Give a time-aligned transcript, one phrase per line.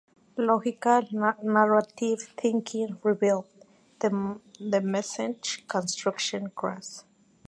[0.35, 3.45] Logical-narrative thinking revealed:
[3.99, 7.03] The message construction cross.